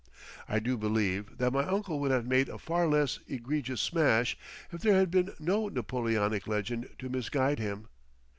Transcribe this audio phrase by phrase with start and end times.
[0.49, 4.35] I do believe that my uncle would have made a far less egregious smash
[4.71, 7.87] if there had been no Napoleonic legend to misguide him.